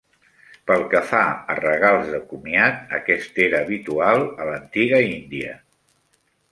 Pel 0.69 0.85
que 0.93 1.01
fa 1.09 1.19
a 1.55 1.57
regals 1.59 2.09
de 2.15 2.21
comiat, 2.31 2.81
aquest 3.01 3.39
era 3.49 3.63
habitual 3.67 4.27
a 4.47 4.53
l'antiga 4.53 5.05
Índia. 5.15 5.59